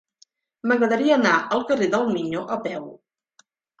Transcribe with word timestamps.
M'agradaria 0.69 1.13
anar 1.21 1.33
al 1.57 1.61
carrer 1.73 1.91
del 1.97 2.09
Miño 2.15 2.43
a 2.57 2.59
peu. 2.65 2.89